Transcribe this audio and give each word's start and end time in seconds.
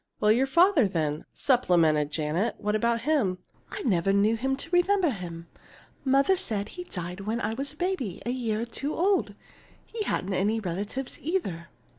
"Well, 0.19 0.31
your 0.31 0.47
father, 0.47 0.87
then?" 0.87 1.25
supplemented 1.31 2.09
Janet. 2.09 2.55
"What 2.57 2.75
about 2.75 3.01
him?" 3.01 3.37
"I 3.69 3.83
never 3.83 4.11
knew 4.11 4.35
him 4.35 4.55
to 4.55 4.69
remember 4.71 5.11
him. 5.11 5.45
Mother 6.03 6.37
said 6.37 6.69
he 6.69 6.85
died 6.85 7.19
when 7.19 7.39
I 7.39 7.53
was 7.53 7.73
a 7.73 7.77
baby 7.77 8.19
a 8.25 8.31
year 8.31 8.61
or 8.61 8.65
two 8.65 8.95
old. 8.95 9.35
He 9.85 10.01
hadn't 10.01 10.33
any 10.33 10.59
relatives, 10.59 11.19
either." 11.21 11.67